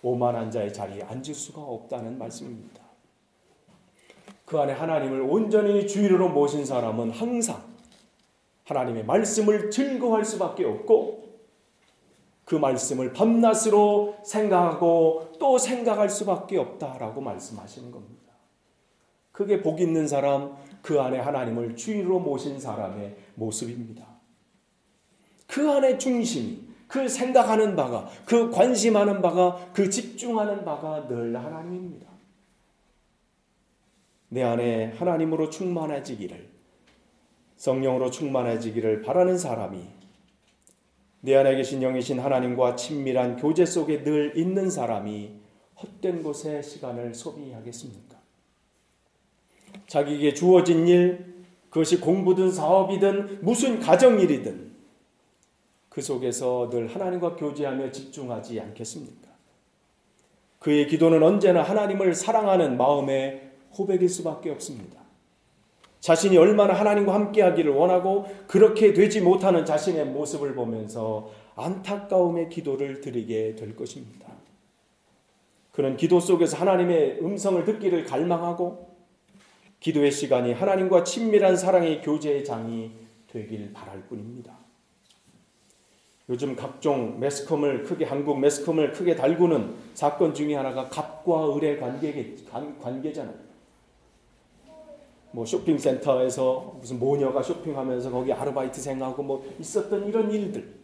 [0.00, 2.80] 오만한 자의 자리에 앉을 수가 없다는 말씀입니다.
[4.46, 7.62] 그 안에 하나님을 온전히 주인으로 모신 사람은 항상
[8.64, 11.29] 하나님의 말씀을 즐거워할 수밖에 없고
[12.50, 18.32] 그 말씀을 밤낮으로 생각하고 또 생각할 수밖에 없다라고 말씀하시는 겁니다.
[19.30, 24.04] 그게 복 있는 사람, 그 안에 하나님을 주인으로 모신 사람의 모습입니다.
[25.46, 32.08] 그 안에 중심이, 그 생각하는 바가, 그 관심하는 바가, 그 집중하는 바가 늘 하나님입니다.
[34.28, 36.50] 내 안에 하나님으로 충만해지기를,
[37.54, 39.99] 성령으로 충만해지기를 바라는 사람이
[41.20, 45.40] 내 안에 계신 영이신 하나님과 친밀한 교제 속에 늘 있는 사람이
[45.82, 48.18] 헛된 곳에 시간을 소비하겠습니까?
[49.86, 54.70] 자기에게 주어진 일, 그것이 공부든 사업이든 무슨 가정일이든
[55.88, 59.28] 그 속에서 늘 하나님과 교제하며 집중하지 않겠습니까?
[60.58, 65.00] 그의 기도는 언제나 하나님을 사랑하는 마음의 호백일 수밖에 없습니다.
[66.00, 73.54] 자신이 얼마나 하나님과 함께 하기를 원하고 그렇게 되지 못하는 자신의 모습을 보면서 안타까움의 기도를 드리게
[73.54, 74.28] 될 것입니다.
[75.72, 78.90] 그는 기도 속에서 하나님의 음성을 듣기를 갈망하고
[79.78, 82.92] 기도의 시간이 하나님과 친밀한 사랑의 교제의 장이
[83.28, 84.58] 되길 바랄 뿐입니다.
[86.28, 92.36] 요즘 각종 매스컴을 크게 한국 매스컴을 크게 달구는 사건 중에 하나가 갑과 을의 관계
[92.80, 93.49] 관계잖아요.
[95.32, 100.80] 뭐 쇼핑센터에서 무슨 모녀가 쇼핑하면서 거기 아르바이트생하고 뭐 있었던 이런 일들.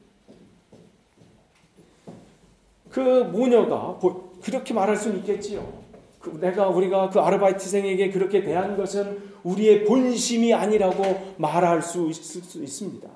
[2.91, 3.99] 그 모녀가
[4.43, 5.85] 그렇게 말할 수는 있겠지요.
[6.21, 12.63] 그 내가 우리가 그 아르바이트생에게 그렇게 대한 것은 우리의 본심이 아니라고 말할 수 있을 수
[12.63, 13.09] 있습니다.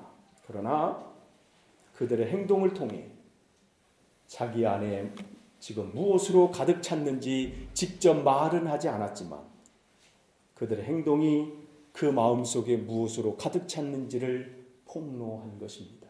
[0.47, 1.03] 그러나
[1.95, 3.05] 그들의 행동을 통해
[4.27, 5.11] 자기 안에
[5.59, 9.50] 지금 무엇으로 가득 찼는지 직접 말은 하지 않았지만
[10.61, 11.51] 그들의 행동이
[11.91, 16.07] 그 마음 속에 무엇으로 가득 찼는지를 폭로한 것입니다.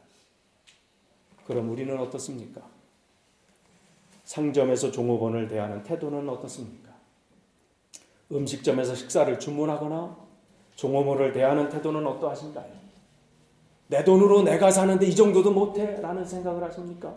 [1.45, 2.61] 그럼 우리는 어떻습니까?
[4.25, 6.91] 상점에서 종업원을 대하는 태도는 어떻습니까?
[8.29, 10.17] 음식점에서 식사를 주문하거나
[10.75, 12.73] 종업원을 대하는 태도는 어떠하신가요?
[13.87, 16.01] 내 돈으로 내가 사는데 이 정도도 못해?
[16.01, 17.15] 라는 생각을 하십니까?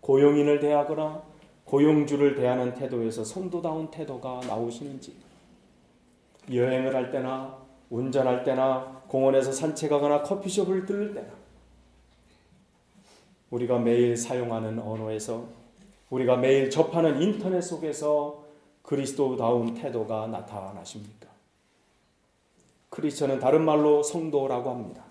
[0.00, 1.24] 고용인을 대하거나
[1.64, 5.25] 고용주를 대하는 태도에서 성도다운 태도가 나오시는지
[6.52, 7.56] 여행을 할 때나
[7.90, 11.28] 운전할 때나 공원에서 산책하거나 커피숍을 들를 때나
[13.50, 15.46] 우리가 매일 사용하는 언어에서
[16.10, 18.44] 우리가 매일 접하는 인터넷 속에서
[18.82, 21.26] 그리스도다운 태도가 나타나십니까?
[22.90, 25.04] 크리스천은 다른 말로 성도라고 합니다.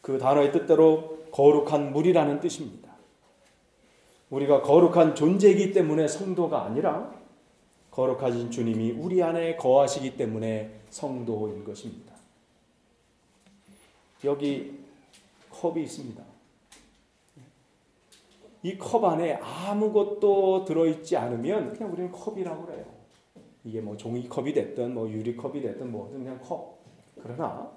[0.00, 2.90] 그 단어의 뜻대로 거룩한 물이라는 뜻입니다.
[4.30, 7.12] 우리가 거룩한 존재이기 때문에 성도가 아니라
[7.92, 12.12] 거룩하신 주님이 우리 안에 거하시기 때문에 성도인 것입니다.
[14.24, 14.78] 여기
[15.50, 16.22] 컵이 있습니다.
[18.64, 22.84] 이 컵 안에 아무것도 들어있지 않으면 그냥 우리는 컵이라고 그래요.
[23.64, 26.78] 이게 뭐 종이컵이 됐든 뭐 유리컵이 됐든 뭐든 그냥 컵.
[27.22, 27.70] 그러나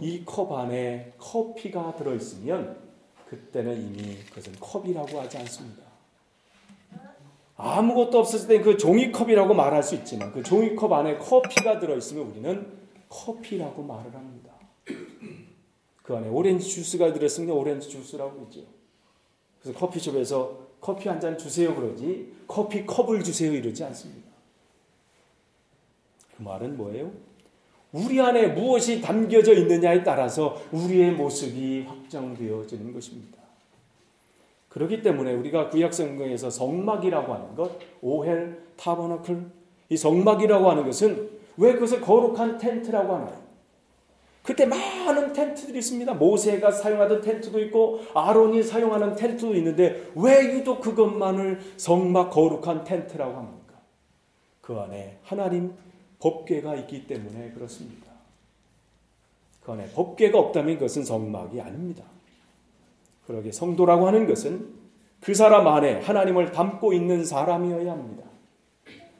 [0.00, 2.76] 이 컵 안에 커피가 들어있으면
[3.28, 5.83] 그때는 이미 그것은 컵이라고 하지 않습니다.
[7.56, 12.66] 아무것도 없었을 때 그 종이컵이라고 말할 수 있지만 그 종이컵 안에 커피가 들어있으면 우리는
[13.08, 14.52] 커피라고 말을 합니다.
[16.02, 18.60] 그 안에 오렌지 주스가 들어있으면 오렌지 주스라고 그러죠.
[19.62, 24.28] 그래서 커피숍에서 커피 한 잔 주세요 그러지 커피 컵을 주세요 이러지 않습니다.
[26.36, 27.12] 그 말은 뭐예요?
[27.92, 33.38] 우리 안에 무엇이 담겨져 있느냐에 따라서 우리의 모습이 확정되어지는 것입니다.
[34.74, 39.46] 그렇기 때문에 우리가 구약성경에서 성막이라고 하는 것, 오헬, 타버너클,
[39.88, 43.44] 이 성막이라고 하는 것은 왜 그것을 거룩한 텐트라고 하나요?
[44.42, 46.12] 그때 많은 텐트들이 있습니다.
[46.14, 53.74] 모세가 사용하던 텐트도 있고 아론이 사용하는 텐트도 있는데 왜 유독 그것만을 성막 거룩한 텐트라고 합니까?
[54.60, 55.72] 그 안에 하나님
[56.18, 58.12] 법궤가 있기 때문에 그렇습니다.
[59.62, 62.02] 그 안에 법궤가 없다면 그것은 성막이 아닙니다.
[63.26, 64.68] 그러게 성도라고 하는 것은
[65.20, 68.24] 그 사람 안에 하나님을 담고 있는 사람이어야 합니다.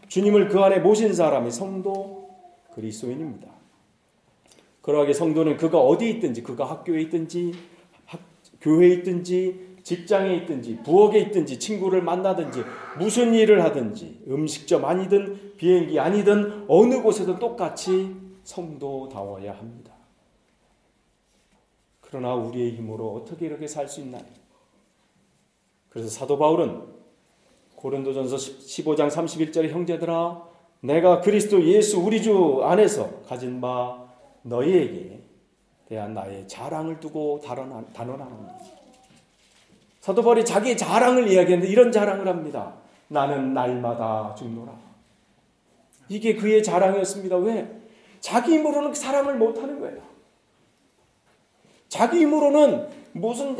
[0.08, 2.28] 주님을 그 안에 모신 사람이 성도
[2.74, 3.48] 그리스도인입니다.
[4.82, 7.54] 그러하게 성도는 그가 어디 있든지 그가 학교에 있든지
[8.04, 8.20] 학,
[8.60, 12.62] 교회에 있든지 직장에 있든지 부엌에 있든지 친구를 만나든지
[12.98, 19.93] 무슨 일을 하든지 음식점 아니든 비행기 아니든 어느 곳에도 똑같이 성도다워야 합니다.
[22.14, 24.22] 그러나 우리의 힘으로 어떻게 이렇게 살 수 있나요?
[25.88, 26.80] 그래서 사도 바울은
[27.74, 30.40] 고린도전서 15장 31절에 형제들아
[30.78, 34.06] 내가 그리스도 예수 우리 주 안에서 가진 바
[34.42, 35.24] 너희에게
[35.88, 38.58] 대한 나의 자랑을 두고 단언합니다.
[40.00, 42.74] 사도 바울이 자기의 자랑을 이야기했는데 이런 자랑을 합니다.
[43.08, 44.72] 나는 날마다 죽노라.
[46.08, 47.38] 이게 그의 자랑이었습니다.
[47.38, 47.82] 왜?
[48.20, 50.13] 자기 힘으로는 사랑을 못하는 거예요.
[51.94, 53.56] 자기 힘으로는 무슨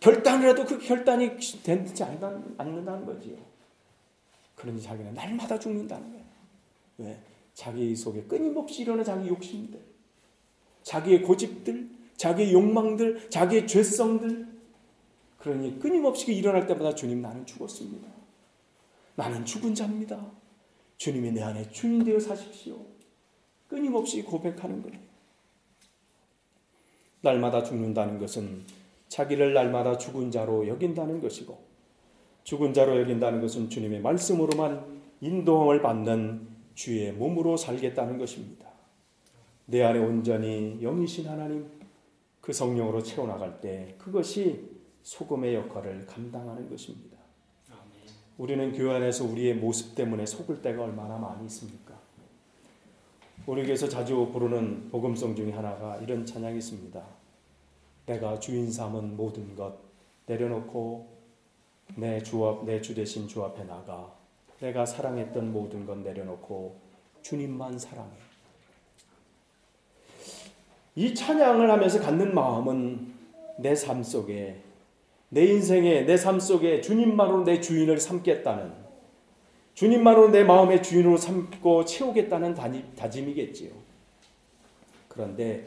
[0.00, 3.36] 결단을 해도 그 결단이 되지 않는다는 거지요.
[4.56, 6.24] 그러니 자기는 날마다 죽는다는 거예요.
[6.98, 7.20] 왜?
[7.54, 9.80] 자기 속에 끊임없이 일어나 자기 욕심들,
[10.82, 14.48] 자기의 고집들, 자기의 욕망들, 자기의 죄성들.
[15.38, 18.08] 그러니 끊임없이 일어날 때마다 주님 나는 죽었습니다.
[19.14, 20.28] 나는 죽은 자입니다.
[20.96, 22.84] 주님이 내 안에 주인 되어 사십시오.
[23.68, 25.09] 끊임없이 고백하는 거예요.
[27.22, 28.64] 날마다 죽는다는 것은
[29.08, 31.58] 자기를 날마다 죽은 자로 여긴다는 것이고
[32.44, 38.68] 죽은 자로 여긴다는 것은 주님의 말씀으로만 인도함을 받는 주의 몸으로 살겠다는 것입니다.
[39.66, 41.68] 내 안에 온전히 영이신 하나님
[42.40, 44.68] 그 성령으로 채워나갈 때 그것이
[45.02, 47.18] 소금의 역할을 감당하는 것입니다.
[48.38, 51.89] 우리는 교회 안에서 우리의 모습 때문에 속을 때가 얼마나 많이 있습니까?
[53.46, 57.02] 우리 교회에서 자주 부르는 복음성 중에 하나가 이런 찬양이 있습니다.
[58.06, 59.74] 내가 주인 삼은 모든 것
[60.26, 61.08] 내려놓고
[61.96, 64.12] 내 주 앞, 내 주 대신 주 앞에 나가
[64.60, 66.76] 내가 사랑했던 모든 것 내려놓고
[67.22, 68.10] 주님만 사랑해.
[70.94, 73.14] 이 찬양을 하면서 갖는 마음은
[73.58, 74.60] 내 삶 속에
[75.30, 78.79] 내 인생에 내 삶 속에 주님만으로 내 주인을 삼겠다는
[79.74, 82.54] 주님만으로 내 마음의 주인으로 삼고 채우겠다는
[82.96, 83.70] 다짐이겠지요.
[85.08, 85.66] 그런데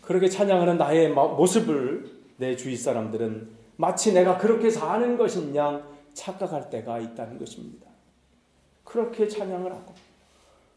[0.00, 6.98] 그렇게 찬양하는 나의 모습을 내 주위 사람들은 마치 내가 그렇게 사는 것인 양 착각할 때가
[6.98, 7.86] 있다는 것입니다.
[8.84, 9.94] 그렇게 찬양을 하고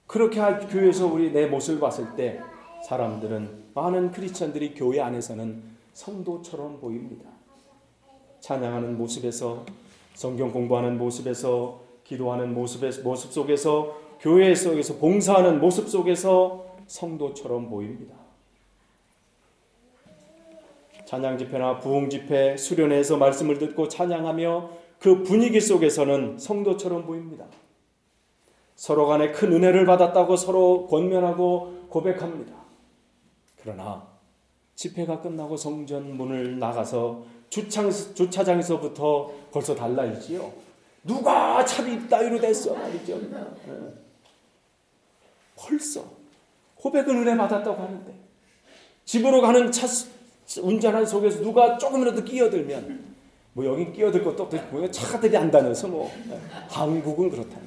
[0.08, 2.39] 그렇게 교회에서 우리 내 모습을 봤을 때
[2.88, 5.62] 사람들은 많은 크리스천들이 교회 안에서는
[5.93, 7.30] 성도처럼 보입니다.
[8.39, 9.66] 찬양하는 모습에서
[10.14, 18.16] 성경 공부하는 모습에서 기도하는 모습의 모습 속에서 교회 속에서 봉사하는 모습 속에서 성도처럼 보입니다.
[21.06, 27.45] 찬양 집회나 부흥 집회, 수련회에서 말씀을 듣고 찬양하며 그 분위기 속에서는 성도처럼 보입니다.
[28.76, 32.53] 서로 간에 큰 은혜를 받았다고 서로 권면하고 고백합니다.
[33.62, 34.08] 그러나
[34.76, 40.51] 집회가 끝나고 성전 문을 나가서 주차장에서부터 벌써 달라지지요.
[41.06, 43.20] 누가 차비 따위로 됐어 말이죠.
[43.20, 43.43] 네.
[45.56, 46.03] 벌써
[46.76, 48.14] 고백을 은혜 받았다고 하는데
[49.06, 49.88] 집으로 가는 차
[50.62, 53.16] 운전하는 속에서 누가 조금이라도 끼어들면
[53.53, 56.39] 뭐 여긴 끼어들 것도 없고 차들이 안 다녀서 뭐 네.
[56.70, 57.58] 한국은 그렇다.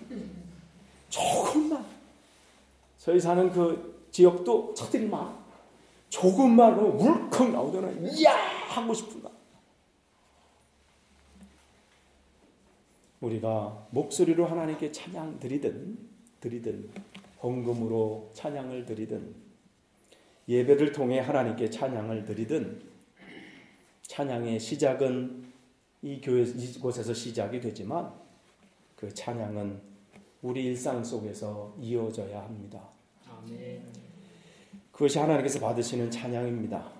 [1.08, 1.84] 조금만
[2.98, 5.38] 저희 사는 그 지역도 차들이 많아.
[6.08, 7.90] 조금만 울컥 나오잖아.
[7.90, 8.32] 이야
[8.68, 9.30] 하고 싶은 거.
[13.20, 15.98] 우리가 목소리로 하나님께 찬양 드리든
[16.40, 16.88] 드리든
[17.42, 19.34] 헌금으로 찬양을 드리든
[20.48, 22.80] 예배를 통해 하나님께 찬양을 드리든
[24.02, 25.44] 찬양의 시작은
[26.02, 28.12] 이 교회 이곳에서 시작이 되지만
[28.96, 29.80] 그 찬양은
[30.42, 32.88] 우리 일상 속에서 이어져야 합니다.
[33.28, 33.82] 아멘.
[34.92, 36.90] 그것이 하나님께서 받으시는 찬양입니다.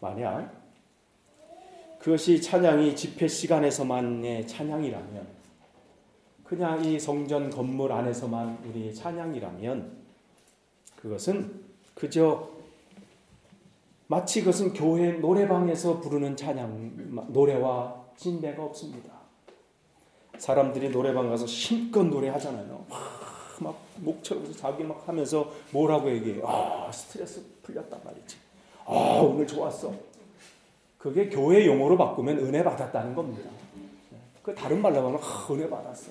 [0.00, 0.57] 만약
[2.08, 5.26] 그것이 찬양이 집회 시간에서만의 찬양이라면,
[6.42, 9.92] 그냥 이 성전 건물 안에서만 우리의 찬양이라면,
[10.96, 11.60] 그것은
[11.92, 12.48] 그저
[14.06, 19.12] 마치 그것은 교회 노래방에서 부르는 찬양, 노래와 진배가 없습니다.
[20.38, 22.86] 사람들이 노래방 가서 힘껏 노래하잖아요.
[23.60, 26.48] 막 목처럼 자기 막 하면서 뭐라고 얘기해요.
[26.48, 28.36] 아, 스트레스 풀렸단 말이지.
[28.86, 30.17] 아, 오늘 좋았어.
[30.98, 33.48] 그게 교회 용어로 바꾸면 은혜 받았다는 겁니다.
[34.42, 36.10] 그 다른 말로 하면 아, 은혜 받았어.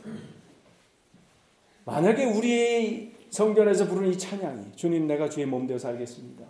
[1.86, 6.46] 만약에 우리 성전에서 부르는 이 찬양이 주님 내가 주의 몸 되어 살겠습니다.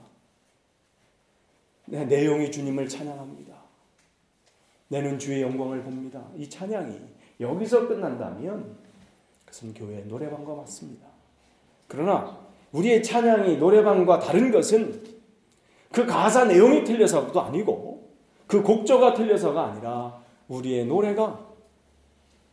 [1.86, 3.56] 내 내용이 주님을 찬양합니다.
[4.90, 6.24] 내는 주의 영광을 봅니다.
[6.36, 7.00] 이 찬양이
[7.40, 8.78] 여기서 끝난다면
[9.46, 11.08] 그것은 교회 노래방과 맞습니다.
[11.88, 12.38] 그러나
[12.72, 15.18] 우리의 찬양이 노래방과 다른 것은
[15.92, 17.87] 그 가사 내용이 틀려서도 아니고
[18.48, 21.45] 그 곡조가 틀려서가 아니라 우리의 노래가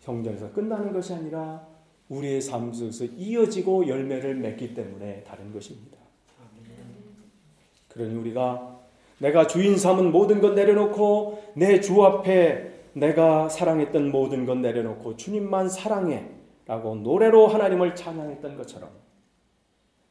[0.01, 1.66] 성전에서 끝나는 것이 아니라
[2.09, 5.99] 우리의 삶 속에서 이어지고 열매를 맺기 때문에 다른 것입니다.
[7.88, 8.80] 그러니 우리가
[9.18, 15.68] 내가 주인 삼은 모든 것 내려놓고 내 주 앞에 내가 사랑했던 모든 것 내려놓고 주님만
[15.68, 16.28] 사랑해
[16.66, 18.90] 라고 노래로 하나님을 찬양했던 것처럼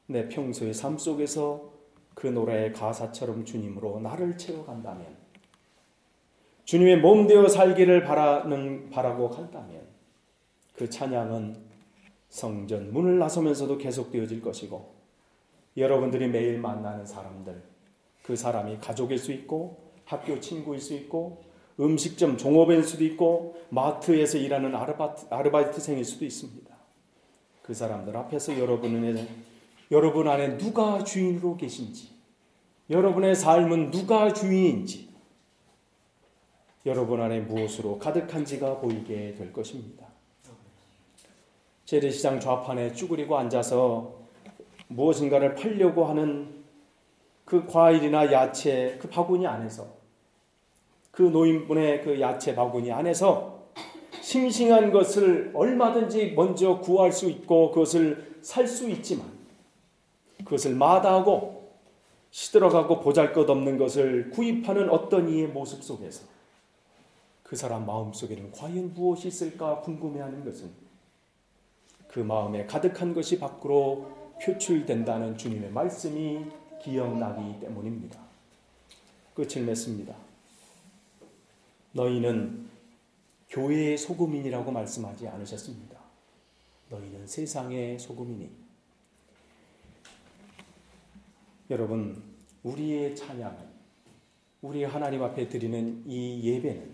[0.08, 1.72] 내 평소의 삶 속에서
[2.14, 5.23] 그 노래의 가사처럼 주님으로 나를 채워간다면
[6.66, 9.82] 주님의 몸 되어 살기를 바라는 바라고 한다면
[10.76, 11.58] 그 찬양은
[12.30, 14.94] 성전 문을 나서면서도 계속되어질 것이고
[15.78, 17.62] 여러분들이 매일 만나는 사람들
[18.24, 21.44] 그 사람이 가족일 수 있고 학교 친구일 수 있고
[21.80, 26.74] 음식점 종업일 수도 있고 마트에서 일하는 아르바이트, 아르바이트생일 수도 있습니다.
[27.62, 29.28] 그 사람들 앞에서 여러분의
[29.92, 32.10] 여러분 안에 누가 주인으로 계신지
[32.90, 35.13] 여러분의 삶은 누가 주인인지
[36.86, 40.06] 여러분 안에 무엇으로 가득한지가 보이게 될 것입니다.
[41.86, 44.16] 재래시장 좌판에 쭈그리고 앉아서
[44.88, 46.64] 무엇인가를 팔려고 하는
[47.46, 49.88] 그 과일이나 야채 그 바구니 안에서
[51.12, 53.64] 그 노인분의 그 야채 바구니 안에서
[54.22, 59.32] 싱싱한 것을 얼마든지 먼저 구할 수 있고 그것을 살 수 있지만
[60.44, 61.72] 그것을 마다하고
[62.32, 66.33] 시들어가고 보잘것없는 것을 구입하는 어떤 이의 모습 속에서
[67.44, 70.72] 그 사람 마음 속에는 과연 무엇이 있을까 궁금해하는 것은
[72.08, 76.46] 그 마음에 가득한 것이 밖으로 표출된다는 주님의 말씀이
[76.82, 78.20] 기억나기 때문입니다.
[79.34, 80.16] 끝을 맺습니다.
[81.92, 82.70] 너희는
[83.50, 86.00] 교회의 소금이라고 말씀하지 않으셨습니다.
[86.90, 88.50] 너희는 세상의 소금이니.
[91.70, 92.22] 여러분,
[92.64, 93.58] 우리의 찬양은,
[94.62, 96.93] 우리 하나님 앞에 드리는 이 예배는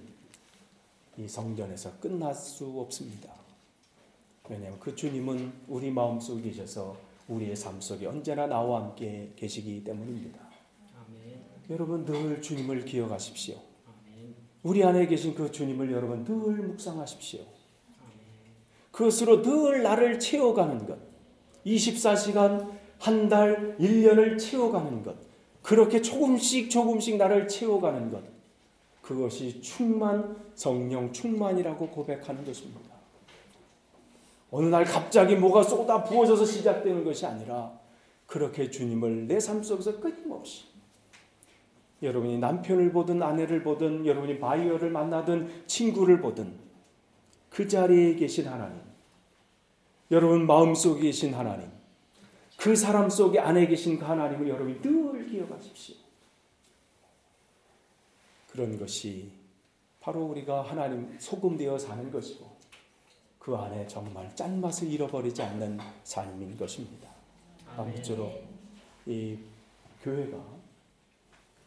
[1.19, 3.33] 이 성전에서 끝날 수 없습니다.
[4.47, 6.95] 왜냐하면 그 주님은 우리 마음 속에 계셔서
[7.27, 10.39] 우리의 삶 속에 언제나 나와 함께 계시기 때문입니다.
[10.95, 11.41] 아멘.
[11.69, 13.57] 여러분 늘 주님을 기억하십시오.
[13.85, 14.33] 아멘.
[14.63, 17.41] 우리 안에 계신 그 주님을 여러분 늘 묵상하십시오.
[17.41, 18.17] 아멘.
[18.91, 20.97] 그것으로 늘 나를 채워가는 것.
[21.65, 25.17] 24시간, 한 달, 1년을 채워가는 것.
[25.61, 28.38] 그렇게 조금씩 조금씩 나를 채워가는 것.
[29.09, 32.91] 그것이 충만, 성령 충만이라고 고백하는 것입니다.
[34.51, 37.71] 어느 날 갑자기 뭐가 쏟아 부어져서 시작되는 것이 아니라
[38.27, 40.65] 그렇게 주님을 내 삶 속에서 끊임없이
[42.03, 46.53] 여러분이 남편을 보든 아내를 보든 여러분이 바이어를 만나든 친구를 보든
[47.49, 48.79] 그 자리에 계신 하나님
[50.11, 51.67] 여러분 마음속에 계신 하나님
[52.57, 55.95] 그 사람 속에 안에 계신 그 하나님을 여러분이 늘 기억하십시오.
[58.51, 59.31] 그런 것이
[59.99, 62.49] 바로 우리가 하나님 소금 되어 사는 것이고
[63.37, 67.09] 그 안에 정말 짠맛을 잃어버리지 않는 삶인 것입니다.
[67.77, 68.43] 아무쪼록
[69.05, 69.37] 이
[70.03, 70.37] 교회가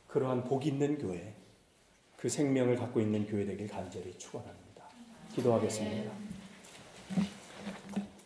[0.09, 1.35] 그러한 복 있는 교회,
[2.17, 4.85] 그 생명을 갖고 있는 교회 되길 간절히 축원합니다.
[5.35, 6.13] 기도하겠습니다.